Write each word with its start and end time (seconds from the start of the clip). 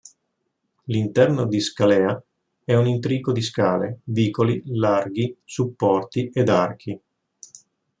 L’interno 0.85 1.45
di 1.45 1.59
Scalea 1.59 2.19
è 2.63 2.73
un 2.73 2.87
intrico 2.87 3.31
di 3.31 3.41
scale, 3.43 3.99
vicoli, 4.05 4.59
larghi, 4.65 5.37
supporti 5.43 6.27
ed 6.33 6.49
archi. 6.49 6.99